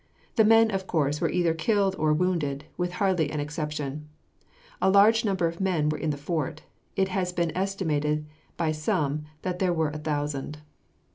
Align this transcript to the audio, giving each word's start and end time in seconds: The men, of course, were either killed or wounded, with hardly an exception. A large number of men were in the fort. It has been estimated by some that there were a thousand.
The 0.35 0.43
men, 0.43 0.71
of 0.71 0.87
course, 0.87 1.21
were 1.21 1.29
either 1.29 1.53
killed 1.53 1.95
or 1.99 2.11
wounded, 2.11 2.65
with 2.75 2.93
hardly 2.93 3.29
an 3.29 3.39
exception. 3.39 4.07
A 4.81 4.89
large 4.89 5.23
number 5.23 5.45
of 5.45 5.61
men 5.61 5.89
were 5.89 5.97
in 5.99 6.09
the 6.09 6.17
fort. 6.17 6.63
It 6.95 7.09
has 7.09 7.31
been 7.31 7.55
estimated 7.55 8.25
by 8.57 8.71
some 8.71 9.25
that 9.43 9.59
there 9.59 9.71
were 9.73 9.89
a 9.89 9.99
thousand. 9.99 10.57